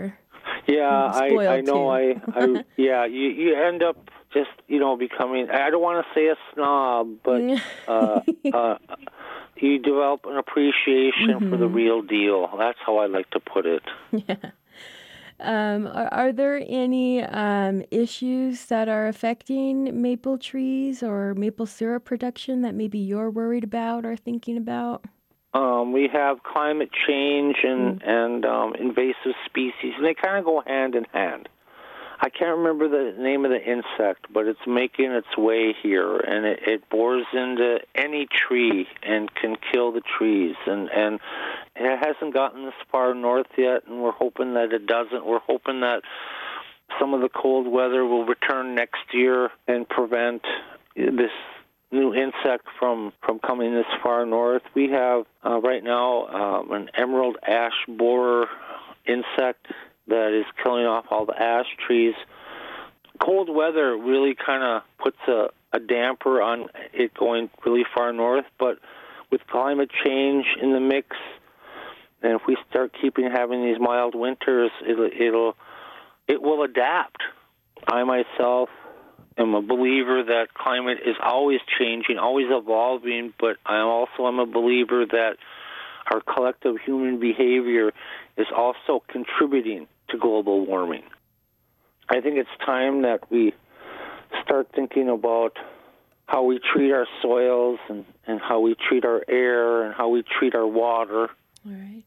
Yeah, 0.66 1.10
I 1.12 1.56
I 1.56 1.60
know 1.60 1.88
I 1.88 2.20
I 2.28 2.64
yeah 2.76 3.04
you 3.04 3.28
you 3.28 3.54
end 3.54 3.82
up 3.82 4.10
just 4.32 4.50
you 4.66 4.78
know 4.78 4.96
becoming 4.96 5.50
I 5.50 5.70
don't 5.70 5.82
want 5.82 6.04
to 6.04 6.14
say 6.14 6.28
a 6.28 6.36
snob, 6.52 7.18
but 7.22 7.42
uh, 7.88 8.20
uh, 8.52 8.78
you 9.56 9.78
develop 9.78 10.26
an 10.26 10.36
appreciation 10.36 11.28
mm-hmm. 11.28 11.50
for 11.50 11.56
the 11.56 11.66
mm-hmm. 11.66 11.74
real 11.74 12.02
deal. 12.02 12.50
That's 12.58 12.78
how 12.84 12.98
I 12.98 13.06
like 13.06 13.30
to 13.30 13.40
put 13.40 13.66
it. 13.66 13.82
Yeah. 14.12 14.50
Um, 15.40 15.88
are, 15.88 16.08
are, 16.14 16.32
there 16.32 16.62
any 16.64 17.22
um, 17.22 17.82
issues 17.90 18.66
that 18.66 18.88
are 18.88 19.08
affecting 19.08 20.00
maple 20.00 20.38
trees 20.38 21.02
or 21.02 21.34
maple 21.34 21.66
syrup 21.66 22.04
production 22.04 22.62
that 22.62 22.76
maybe 22.76 22.98
you're 22.98 23.30
worried 23.30 23.64
about 23.64 24.06
or 24.06 24.14
thinking 24.14 24.56
about? 24.56 25.04
Um, 25.54 25.92
we 25.92 26.08
have 26.12 26.42
climate 26.42 26.90
change 27.06 27.56
and 27.62 28.00
mm. 28.00 28.08
and 28.08 28.44
um, 28.44 28.74
invasive 28.74 29.34
species, 29.46 29.94
and 29.96 30.04
they 30.04 30.14
kind 30.14 30.38
of 30.38 30.44
go 30.44 30.62
hand 30.66 30.94
in 30.96 31.04
hand. 31.12 31.48
I 32.20 32.30
can't 32.30 32.58
remember 32.58 32.88
the 32.88 33.20
name 33.20 33.44
of 33.44 33.50
the 33.50 33.60
insect, 33.60 34.32
but 34.32 34.46
it's 34.46 34.66
making 34.66 35.10
its 35.10 35.36
way 35.36 35.74
here, 35.82 36.16
and 36.16 36.46
it, 36.46 36.60
it 36.66 36.88
bores 36.88 37.26
into 37.32 37.78
any 37.94 38.26
tree 38.26 38.86
and 39.02 39.32
can 39.34 39.56
kill 39.72 39.92
the 39.92 40.02
trees. 40.18 40.54
And 40.66 40.88
and 40.90 41.20
it 41.76 41.98
hasn't 41.98 42.34
gotten 42.34 42.64
this 42.64 42.74
far 42.90 43.14
north 43.14 43.48
yet, 43.56 43.82
and 43.86 44.02
we're 44.02 44.12
hoping 44.12 44.54
that 44.54 44.72
it 44.72 44.86
doesn't. 44.86 45.24
We're 45.24 45.40
hoping 45.40 45.80
that 45.80 46.02
some 46.98 47.14
of 47.14 47.20
the 47.20 47.28
cold 47.28 47.66
weather 47.66 48.04
will 48.04 48.26
return 48.26 48.74
next 48.74 49.12
year 49.12 49.50
and 49.68 49.88
prevent 49.88 50.42
this 50.96 51.32
new 51.94 52.12
insect 52.12 52.66
from 52.78 53.12
from 53.24 53.38
coming 53.38 53.72
this 53.72 53.86
far 54.02 54.26
north. 54.26 54.62
We 54.74 54.90
have 54.90 55.24
uh, 55.44 55.60
right 55.60 55.82
now 55.82 56.26
um, 56.26 56.72
an 56.72 56.90
emerald 56.94 57.36
ash 57.46 57.72
borer 57.88 58.48
insect 59.06 59.66
that 60.08 60.38
is 60.38 60.44
killing 60.62 60.84
off 60.84 61.06
all 61.10 61.24
the 61.24 61.40
ash 61.40 61.66
trees. 61.86 62.14
Cold 63.20 63.48
weather 63.48 63.96
really 63.96 64.34
kind 64.34 64.62
of 64.62 64.82
puts 65.02 65.16
a, 65.28 65.48
a 65.72 65.78
damper 65.78 66.42
on 66.42 66.66
it 66.92 67.14
going 67.14 67.48
really 67.64 67.84
far 67.94 68.12
north, 68.12 68.44
but 68.58 68.78
with 69.30 69.46
climate 69.46 69.90
change 70.04 70.44
in 70.60 70.72
the 70.72 70.80
mix, 70.80 71.16
and 72.22 72.32
if 72.32 72.42
we 72.46 72.56
start 72.68 72.92
keeping 73.00 73.30
having 73.30 73.64
these 73.64 73.78
mild 73.80 74.14
winters, 74.14 74.70
it'll, 74.86 75.08
it'll 75.18 75.56
it 76.26 76.42
will 76.42 76.62
adapt. 76.64 77.22
I 77.86 78.02
myself 78.04 78.68
am 79.38 79.54
a 79.54 79.62
believer 79.62 80.22
that 80.24 80.54
climate 80.54 80.98
is 81.04 81.16
always 81.22 81.60
changing, 81.78 82.18
always 82.18 82.46
evolving, 82.50 83.32
but 83.38 83.56
I 83.66 83.78
also 83.78 84.26
am 84.26 84.38
a 84.38 84.46
believer 84.46 85.06
that 85.06 85.36
our 86.10 86.20
collective 86.20 86.76
human 86.84 87.18
behavior 87.18 87.92
is 88.36 88.46
also 88.54 89.02
contributing 89.08 89.86
to 90.10 90.18
global 90.18 90.64
warming. 90.66 91.04
I 92.08 92.20
think 92.20 92.36
it's 92.36 92.50
time 92.64 93.02
that 93.02 93.30
we 93.30 93.54
start 94.44 94.68
thinking 94.74 95.08
about 95.08 95.56
how 96.26 96.44
we 96.44 96.58
treat 96.58 96.92
our 96.92 97.06
soils 97.22 97.78
and, 97.88 98.04
and 98.26 98.40
how 98.40 98.60
we 98.60 98.74
treat 98.88 99.04
our 99.04 99.22
air 99.28 99.84
and 99.84 99.94
how 99.94 100.08
we 100.08 100.22
treat 100.22 100.54
our 100.54 100.66
water. 100.66 101.30
All 101.66 101.72
right. 101.72 102.02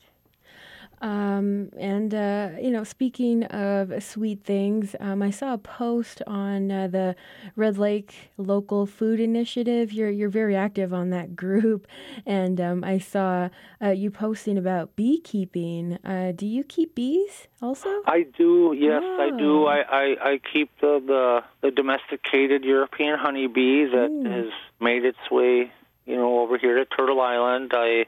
Um, 1.02 1.70
and 1.78 2.14
uh, 2.14 2.50
you 2.60 2.72
know, 2.72 2.84
speaking 2.84 3.44
of 3.46 4.04
sweet 4.04 4.44
things, 4.44 4.96
um, 5.00 5.22
I 5.22 5.30
saw 5.30 5.54
a 5.54 5.58
post 5.58 6.22
on 6.26 6.72
uh, 6.72 6.88
the 6.88 7.16
Red 7.56 7.78
Lake 7.78 8.32
Local 8.38 8.86
Food 8.86 9.20
Initiative. 9.20 9.94
You're 9.94 10.10
you're 10.10 10.30
very 10.30 10.56
active 10.56 10.94
on 10.94 11.12
that 11.12 11.36
group, 11.44 11.88
and 12.26 12.60
um, 12.60 12.84
I 12.84 12.98
saw 12.98 13.50
uh, 13.82 13.90
you 13.90 14.10
posting 14.12 14.58
about 14.58 14.96
beekeeping. 14.96 16.00
Uh, 16.04 16.32
do 16.36 16.46
you 16.46 16.64
keep 16.64 16.96
bees 16.96 17.48
also? 17.62 17.90
I 18.06 18.24
do. 18.24 18.76
Yes, 18.78 19.02
oh. 19.04 19.22
I 19.22 19.38
do. 19.38 19.64
Oh. 19.64 19.68
I, 19.68 19.78
I, 19.78 20.32
I 20.32 20.40
keep 20.54 20.70
the, 20.80 21.02
the, 21.06 21.44
the 21.62 21.72
domesticated 21.72 22.64
European 22.64 23.18
honeybee 23.20 23.86
that 23.86 24.10
mm. 24.10 24.32
has 24.32 24.52
made 24.80 25.06
its 25.06 25.20
way, 25.30 25.72
you 26.06 26.16
know, 26.16 26.40
over 26.40 26.58
here 26.58 26.76
to 26.76 26.86
Turtle 26.86 27.22
Island. 27.22 27.72
I 27.76 28.06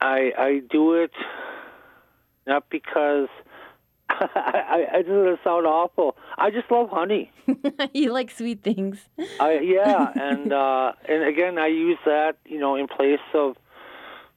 I 0.00 0.32
I 0.38 0.60
do 0.70 0.94
it 0.94 1.12
not 2.46 2.70
because 2.70 3.28
I, 4.08 4.24
I, 4.94 4.98
I 4.98 5.02
just 5.02 5.44
sound 5.44 5.66
awful. 5.66 6.16
I 6.38 6.50
just 6.50 6.70
love 6.70 6.90
honey. 6.90 7.32
you 7.92 8.12
like 8.12 8.30
sweet 8.30 8.62
things. 8.62 8.98
I 9.40 9.58
yeah, 9.62 10.12
and 10.14 10.52
uh, 10.52 10.92
and 11.08 11.24
again, 11.24 11.58
I 11.58 11.66
use 11.66 11.98
that 12.04 12.36
you 12.44 12.58
know 12.58 12.76
in 12.76 12.86
place 12.88 13.20
of 13.34 13.56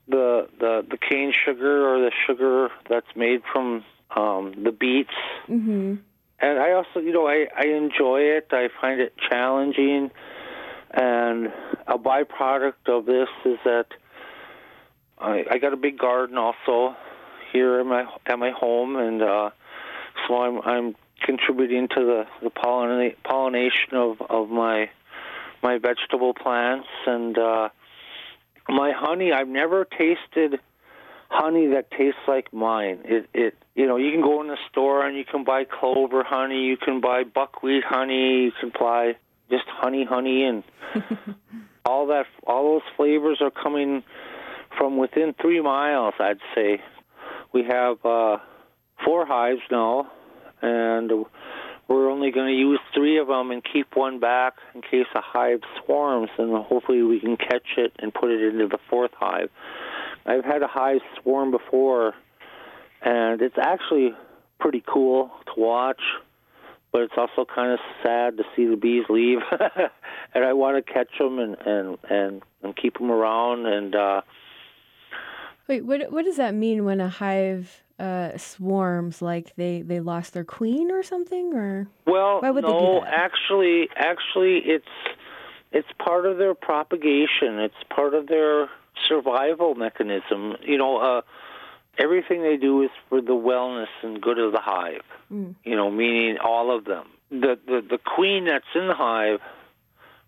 the 0.08 0.48
the 0.58 0.86
the 0.90 0.98
cane 0.98 1.32
sugar 1.44 1.88
or 1.88 2.00
the 2.00 2.10
sugar 2.26 2.68
that's 2.88 3.14
made 3.14 3.42
from 3.52 3.84
um, 4.16 4.54
the 4.62 4.72
beets. 4.72 5.10
Mm-hmm. 5.48 5.96
And 6.42 6.58
I 6.58 6.72
also, 6.72 7.00
you 7.00 7.12
know, 7.12 7.26
I 7.26 7.46
I 7.56 7.66
enjoy 7.66 8.20
it. 8.20 8.48
I 8.50 8.68
find 8.80 9.00
it 9.00 9.14
challenging, 9.30 10.10
and 10.90 11.52
a 11.86 11.98
byproduct 11.98 12.88
of 12.88 13.06
this 13.06 13.28
is 13.44 13.58
that 13.64 13.86
I 15.20 15.44
I 15.50 15.58
got 15.58 15.72
a 15.72 15.76
big 15.76 15.98
garden 15.98 16.38
also 16.38 16.96
here 17.52 17.80
at 17.80 17.86
my 17.86 18.06
at 18.26 18.38
my 18.38 18.50
home, 18.50 18.96
and 18.96 19.22
uh, 19.22 19.50
so 20.26 20.42
I'm 20.42 20.60
I'm 20.62 20.96
contributing 21.22 21.88
to 21.88 22.04
the 22.04 22.26
the 22.42 22.50
pollina- 22.50 23.16
pollination 23.24 23.94
of 23.94 24.20
of 24.28 24.50
my 24.50 24.90
my 25.62 25.78
vegetable 25.78 26.34
plants 26.34 26.88
and 27.06 27.36
uh, 27.38 27.68
my 28.68 28.92
honey. 28.92 29.32
I've 29.32 29.48
never 29.48 29.84
tasted 29.84 30.60
honey 31.28 31.68
that 31.68 31.90
tastes 31.90 32.20
like 32.26 32.52
mine. 32.52 33.00
It 33.04 33.28
it 33.34 33.54
you 33.74 33.86
know 33.86 33.96
you 33.96 34.10
can 34.12 34.22
go 34.22 34.40
in 34.40 34.48
the 34.48 34.58
store 34.70 35.06
and 35.06 35.16
you 35.16 35.24
can 35.24 35.44
buy 35.44 35.64
clover 35.64 36.24
honey, 36.24 36.64
you 36.64 36.76
can 36.76 37.00
buy 37.00 37.24
buckwheat 37.24 37.84
honey, 37.84 38.44
you 38.44 38.52
can 38.58 38.72
buy 38.78 39.16
just 39.50 39.64
honey 39.66 40.04
honey 40.04 40.44
and 40.44 40.62
all 41.84 42.06
that 42.06 42.26
all 42.46 42.74
those 42.74 42.88
flavors 42.96 43.38
are 43.40 43.50
coming 43.50 44.02
from 44.76 44.96
within 44.96 45.34
three 45.40 45.60
miles. 45.60 46.14
I'd 46.18 46.38
say 46.54 46.80
we 47.52 47.64
have 47.64 48.04
uh, 48.04 48.38
four 49.04 49.26
hives 49.26 49.62
now, 49.70 50.10
and 50.62 51.10
we're 51.88 52.10
only 52.10 52.30
going 52.30 52.48
to 52.48 52.58
use 52.58 52.80
three 52.94 53.18
of 53.18 53.26
them 53.26 53.50
and 53.50 53.62
keep 53.64 53.96
one 53.96 54.20
back 54.20 54.54
in 54.74 54.82
case 54.82 55.06
a 55.14 55.20
hive 55.20 55.60
swarms, 55.84 56.30
and 56.38 56.52
hopefully 56.64 57.02
we 57.02 57.20
can 57.20 57.36
catch 57.36 57.66
it 57.76 57.92
and 57.98 58.14
put 58.14 58.30
it 58.30 58.42
into 58.42 58.68
the 58.68 58.78
fourth 58.88 59.10
hive. 59.14 59.50
I've 60.26 60.44
had 60.44 60.62
a 60.62 60.68
hive 60.68 61.00
swarm 61.20 61.50
before, 61.50 62.14
and 63.02 63.42
it's 63.42 63.58
actually 63.60 64.14
pretty 64.60 64.84
cool 64.86 65.30
to 65.46 65.60
watch, 65.60 66.00
but 66.92 67.02
it's 67.02 67.14
also 67.16 67.44
kind 67.52 67.72
of 67.72 67.78
sad 68.02 68.36
to 68.36 68.44
see 68.54 68.66
the 68.66 68.76
bees 68.76 69.04
leave. 69.08 69.38
and 70.34 70.44
I 70.44 70.52
want 70.52 70.84
to 70.84 70.92
catch 70.92 71.10
them 71.18 71.38
and 71.38 71.56
and 71.64 71.98
and, 72.08 72.42
and 72.62 72.76
keep 72.76 72.98
them 72.98 73.10
around 73.10 73.66
and. 73.66 73.94
uh 73.94 74.20
Wait, 75.70 75.84
what 75.84 76.10
what 76.10 76.24
does 76.24 76.38
that 76.38 76.52
mean 76.52 76.84
when 76.84 77.00
a 77.00 77.08
hive 77.08 77.84
uh, 78.00 78.36
swarms? 78.36 79.22
Like 79.22 79.54
they 79.54 79.82
they 79.82 80.00
lost 80.00 80.34
their 80.34 80.42
queen 80.42 80.90
or 80.90 81.04
something, 81.04 81.54
or 81.54 81.86
well, 82.08 82.40
why 82.40 82.50
would 82.50 82.64
no, 82.64 82.72
they 82.72 82.86
do 82.86 83.04
that? 83.04 83.14
actually, 83.14 83.88
actually, 83.94 84.58
it's 84.64 84.88
it's 85.70 85.86
part 85.96 86.26
of 86.26 86.38
their 86.38 86.54
propagation. 86.54 87.60
It's 87.60 87.82
part 87.88 88.14
of 88.14 88.26
their 88.26 88.68
survival 89.08 89.76
mechanism. 89.76 90.56
You 90.60 90.76
know, 90.76 90.96
uh, 90.96 91.20
everything 91.96 92.42
they 92.42 92.56
do 92.56 92.82
is 92.82 92.90
for 93.08 93.20
the 93.20 93.34
wellness 93.34 93.86
and 94.02 94.20
good 94.20 94.40
of 94.40 94.50
the 94.50 94.60
hive. 94.60 95.04
Mm. 95.32 95.54
You 95.62 95.76
know, 95.76 95.88
meaning 95.88 96.38
all 96.38 96.76
of 96.76 96.84
them. 96.84 97.06
The 97.30 97.56
the 97.64 97.80
the 97.88 97.98
queen 97.98 98.46
that's 98.46 98.64
in 98.74 98.88
the 98.88 98.94
hive, 98.94 99.38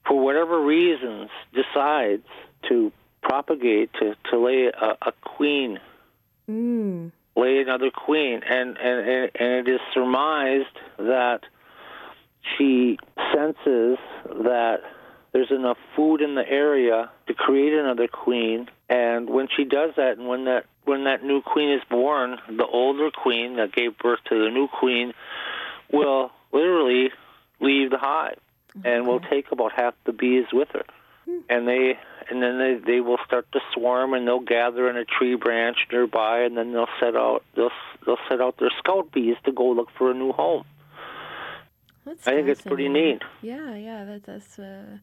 for 0.06 0.20
whatever 0.20 0.60
reasons, 0.60 1.30
decides 1.52 2.28
to 2.68 2.92
propagate 3.22 3.92
to 3.94 4.14
to 4.30 4.38
lay 4.38 4.66
a, 4.66 4.96
a 5.02 5.12
queen, 5.22 5.78
Mm. 6.50 7.12
lay 7.36 7.60
another 7.60 7.90
queen, 7.90 8.42
and 8.48 8.76
and 8.76 9.08
and 9.08 9.30
and 9.34 9.68
it 9.68 9.74
is 9.74 9.80
surmised 9.94 10.76
that 10.98 11.40
she 12.56 12.98
senses 13.32 13.98
that 14.26 14.80
there's 15.32 15.50
enough 15.50 15.78
food 15.96 16.20
in 16.20 16.34
the 16.34 16.46
area 16.46 17.10
to 17.26 17.34
create 17.34 17.72
another 17.72 18.08
queen. 18.08 18.68
And 18.88 19.30
when 19.30 19.48
she 19.56 19.64
does 19.64 19.92
that 19.96 20.18
and 20.18 20.28
when 20.28 20.44
that 20.44 20.66
when 20.84 21.04
that 21.04 21.22
new 21.22 21.40
queen 21.40 21.70
is 21.72 21.82
born 21.88 22.38
the 22.48 22.66
older 22.66 23.10
queen 23.10 23.56
that 23.56 23.72
gave 23.72 23.96
birth 23.98 24.18
to 24.28 24.44
the 24.44 24.50
new 24.50 24.68
queen 24.68 25.12
will 25.92 26.30
literally 26.52 27.10
leave 27.60 27.90
the 27.90 27.98
hive 27.98 28.38
and 28.84 29.06
will 29.06 29.20
take 29.20 29.52
about 29.52 29.72
half 29.72 29.94
the 30.04 30.12
bees 30.12 30.46
with 30.52 30.68
her 30.72 30.84
and 31.48 31.68
they 31.68 31.98
and 32.30 32.42
then 32.42 32.58
they 32.58 32.80
they 32.84 33.00
will 33.00 33.18
start 33.26 33.46
to 33.52 33.60
swarm 33.72 34.14
and 34.14 34.26
they'll 34.26 34.40
gather 34.40 34.88
in 34.88 34.96
a 34.96 35.04
tree 35.04 35.34
branch 35.34 35.76
nearby 35.90 36.40
and 36.40 36.56
then 36.56 36.72
they'll 36.72 36.86
set 37.00 37.16
out 37.16 37.42
they'll 37.54 37.70
they'll 38.04 38.18
set 38.28 38.40
out 38.40 38.56
their 38.58 38.70
scout 38.78 39.12
bees 39.12 39.36
to 39.44 39.52
go 39.52 39.70
look 39.70 39.88
for 39.96 40.10
a 40.10 40.14
new 40.14 40.32
home. 40.32 40.64
That's 42.04 42.26
I 42.26 42.32
think 42.32 42.48
it's 42.48 42.62
pretty 42.62 42.88
neat. 42.88 43.22
Yeah, 43.42 43.76
yeah, 43.76 44.04
that, 44.04 44.24
that's 44.24 44.58
uh, 44.58 44.98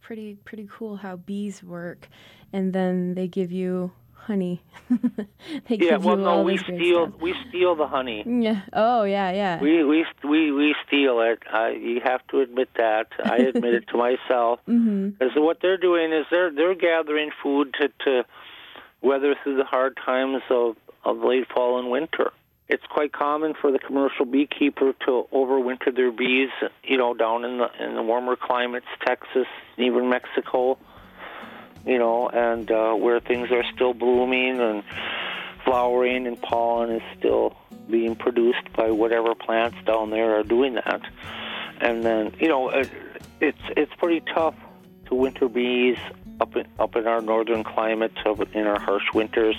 pretty 0.00 0.36
pretty 0.44 0.68
cool 0.70 0.96
how 0.96 1.16
bees 1.16 1.64
work, 1.64 2.08
and 2.52 2.72
then 2.72 3.14
they 3.14 3.26
give 3.26 3.50
you 3.50 3.90
honey. 4.26 4.62
Yeah, 5.68 5.96
well, 5.96 6.16
no, 6.16 6.28
all 6.28 6.44
we 6.44 6.58
steal 6.58 7.08
stuff. 7.08 7.20
we 7.20 7.34
steal 7.48 7.74
the 7.74 7.86
honey. 7.86 8.22
Yeah. 8.26 8.62
Oh, 8.72 9.04
yeah, 9.04 9.30
yeah. 9.32 9.60
We 9.60 9.82
we 9.84 10.04
we 10.22 10.52
we 10.52 10.74
steal 10.86 11.20
it. 11.20 11.42
I, 11.50 11.70
you 11.70 12.00
have 12.04 12.26
to 12.28 12.40
admit 12.40 12.68
that. 12.76 13.06
I 13.24 13.36
admit 13.36 13.74
it 13.74 13.88
to 13.88 13.96
myself. 14.08 14.60
mm-hmm. 14.68 15.10
Because 15.10 15.32
what 15.36 15.58
they're 15.62 15.78
doing 15.78 16.12
is 16.12 16.26
they're 16.30 16.50
they're 16.52 16.74
gathering 16.74 17.30
food 17.42 17.74
to 17.80 17.88
to 18.04 18.24
weather 19.02 19.34
through 19.42 19.56
the 19.56 19.64
hard 19.64 19.96
times 20.04 20.42
of 20.50 20.76
of 21.04 21.18
late 21.18 21.46
fall 21.54 21.78
and 21.78 21.90
winter. 21.90 22.30
It's 22.68 22.84
quite 22.88 23.12
common 23.12 23.52
for 23.60 23.70
the 23.70 23.78
commercial 23.78 24.24
beekeeper 24.24 24.94
to 25.06 25.24
overwinter 25.32 25.94
their 25.94 26.10
bees, 26.10 26.48
you 26.82 26.96
know, 26.96 27.12
down 27.14 27.44
in 27.44 27.58
the 27.58 27.68
in 27.78 27.94
the 27.94 28.02
warmer 28.02 28.36
climates, 28.36 28.86
Texas, 29.06 29.46
even 29.76 30.08
Mexico, 30.08 30.78
you 31.86 31.98
know, 31.98 32.28
and 32.28 32.70
uh, 32.70 32.94
where 32.94 33.20
things 33.20 33.50
are 33.50 33.64
still 33.74 33.94
blooming 33.94 34.60
and 34.60 34.82
flowering 35.64 36.26
and 36.26 36.40
pollen 36.40 36.90
is 36.90 37.02
still 37.18 37.56
being 37.90 38.16
produced 38.16 38.72
by 38.76 38.90
whatever 38.90 39.34
plants 39.34 39.76
down 39.86 40.10
there 40.10 40.38
are 40.38 40.42
doing 40.42 40.74
that. 40.74 41.00
And 41.80 42.02
then, 42.02 42.34
you 42.38 42.48
know, 42.48 42.70
it, 42.70 42.90
it's 43.40 43.60
it's 43.76 43.92
pretty 43.96 44.22
tough 44.34 44.54
to 45.06 45.14
winter 45.14 45.48
bees 45.48 45.98
up 46.40 46.56
in, 46.56 46.66
up 46.78 46.96
in 46.96 47.06
our 47.06 47.20
northern 47.20 47.64
climate, 47.64 48.12
up 48.24 48.40
in 48.54 48.66
our 48.66 48.80
harsh 48.80 49.12
winters. 49.12 49.56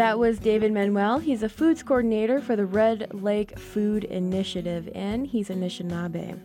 That 0.00 0.18
was 0.18 0.38
David 0.38 0.72
Manuel. 0.72 1.18
He's 1.18 1.42
a 1.42 1.48
foods 1.50 1.82
coordinator 1.82 2.40
for 2.40 2.56
the 2.56 2.64
Red 2.64 3.12
Lake 3.12 3.58
Food 3.58 4.04
Initiative, 4.04 4.88
and 4.94 5.26
he's 5.26 5.50
Anishinaabe. 5.50 6.40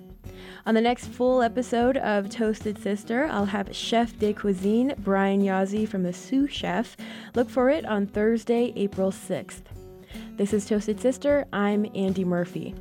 On 0.66 0.76
the 0.76 0.82
next 0.82 1.08
full 1.08 1.42
episode 1.42 1.96
of 1.96 2.30
Toasted 2.30 2.78
Sister, 2.78 3.30
I'll 3.32 3.46
have 3.46 3.74
Chef 3.74 4.20
de 4.20 4.34
Cuisine 4.34 4.94
Brian 4.98 5.42
Yazzie 5.42 5.88
from 5.88 6.04
the 6.04 6.12
Sioux 6.12 6.48
Chef. 6.48 6.98
Look 7.34 7.50
for 7.50 7.70
it 7.70 7.86
on 7.86 8.08
Thursday, 8.08 8.74
April 8.76 9.10
6th. 9.10 9.64
This 10.36 10.52
is 10.52 10.66
Toasted 10.66 11.00
Sister. 11.00 11.46
I'm 11.54 11.86
Andy 11.96 12.26
Murphy. 12.26 12.76